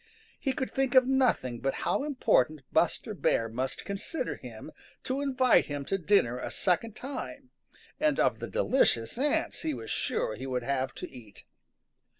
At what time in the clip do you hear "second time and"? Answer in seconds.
6.49-8.19